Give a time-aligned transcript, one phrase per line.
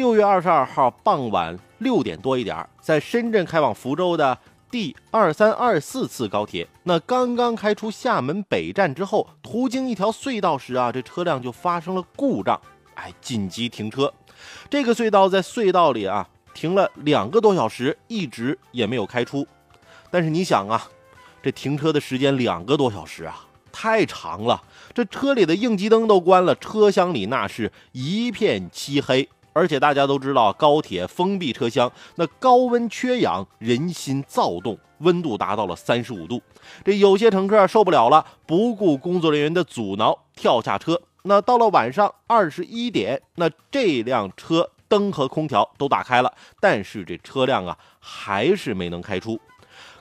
[0.00, 4.38] 六月二十二号傍晚六点多一点，在深圳开往福州的
[4.70, 12.58] 第二三二四次高铁，那刚刚开出厦门北站之后，途经一条隧道时啊，这车辆就发生了故障，
[12.94, 14.10] 哎，紧急停车。
[14.70, 19.46] 这个隧道在隧道里啊停了两个多小时，一直也没有开出。
[20.10, 20.88] 但是你想啊，
[21.42, 24.62] 这停车的时间两个多小时啊，太长了。
[24.94, 29.28] 这车里的应急灯都关了，车厢里那是一片漆黑。
[29.60, 36.40] 而且大家都知道，高铁封闭车厢，那高温缺氧，人心躁动，温度达到了三十五度。
[36.82, 40.98] 这有些乘客受不了了，不顾工作人员的阻挠，跳下车。
[41.24, 49.38] 那到了晚上二十一点，那这辆车灯和空调都打开了，但是这车辆啊还是没能开出。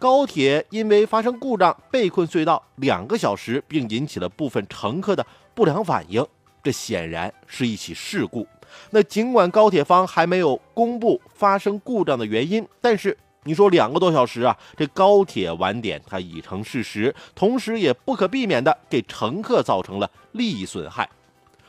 [0.00, 6.26] 高铁因为发生故障被困隧道两个小时，并引起了部分乘客的不良反应，
[6.62, 8.46] 这显然是一起事故。
[8.90, 21.08] 那尽管高铁方还没有公布发生故障的原因，但是你说两个多小时啊，这高铁晚点它已成事实，同时也不可避免的给乘客造成了利益损害。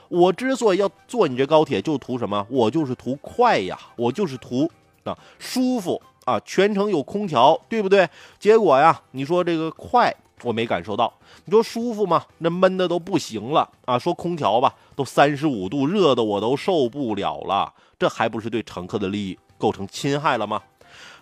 [0.09, 2.45] 我之所以要坐你这高铁，就图什么？
[2.49, 4.69] 我就是图快呀，我就是图
[5.03, 8.07] 啊舒服啊，全程有空调，对不对？
[8.39, 10.15] 结果呀，你说这个快。
[10.43, 11.11] 我没感受到，
[11.45, 12.23] 你说舒服吗？
[12.37, 13.97] 那闷的都不行了啊！
[13.97, 17.73] 说空调吧，都三十五度，热的我都受不了了。
[17.97, 20.61] 这还不是对乘客的利益构成侵害了吗？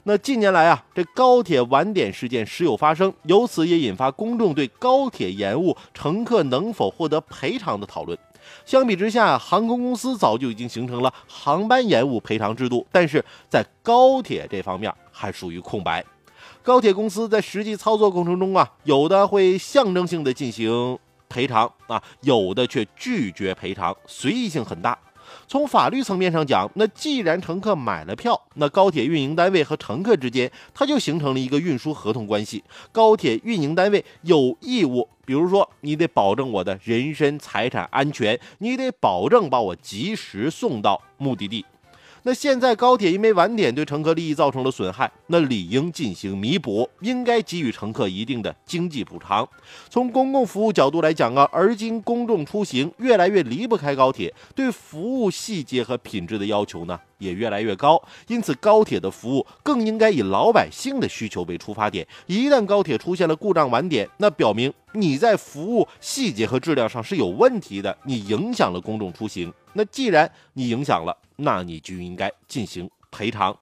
[0.03, 8.17] 那近年来啊，这高铁晚点事件时有发生，由此也引发公众对高铁延误乘客能否获得赔偿的讨论。
[8.65, 16.03] 相比之下，航空公司早就已经形成了航班延误赔偿制度，但是在高铁这方面还属于空白。
[16.63, 24.97] 高铁公司在实际操作过程中啊，有的会象征性的进行赔偿啊，有的却拒绝赔偿，随意性很大。
[25.47, 32.63] 从法律层面上讲，那既然乘客买了票，那高铁运营单位和乘客之间，它就形成了一个运输合同关系。
[32.91, 41.65] 高铁运营单位有义务，比如说你得保证我的人身财产安全，你得保证把我及时送到目的地。
[42.23, 49.47] 那现在高铁因为晚点对乘客利益造成了损害，那理应进行弥补，应该给予乘客一定的经济补偿。
[49.89, 56.99] 从公共服务角度来讲啊，而今公众出行越来越离不开高铁，对服务细节和品质的要求呢？
[57.17, 62.07] 也越来越高，因此高铁的服务更应该以老百姓的需求为出发点。
[62.25, 69.53] 一旦高铁出现了故障晚点，那表明你在服务细节和质量上是有问题的，你影响了公众出行。
[69.73, 73.57] 那既然你影响了，那你就应该进行赔偿。